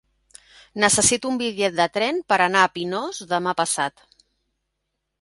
Necessito 0.83 1.29
un 1.33 1.37
bitllet 1.43 1.77
de 1.81 1.87
tren 1.99 2.23
per 2.33 2.41
anar 2.49 2.65
a 2.65 2.75
Pinós 2.79 3.23
demà 3.35 3.57
passat. 3.65 4.07